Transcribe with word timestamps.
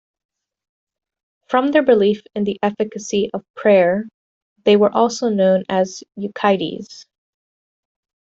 From 1.47 1.69
their 1.69 1.83
belief 1.83 2.23
in 2.33 2.43
the 2.43 2.57
efficacy 2.63 3.29
of 3.35 3.45
prayer, 3.53 4.07
they 4.63 4.75
were 4.75 4.89
also 4.89 5.29
known 5.29 5.63
as 5.69 6.03
Euchites. 6.15 7.05